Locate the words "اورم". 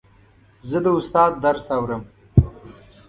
1.77-2.03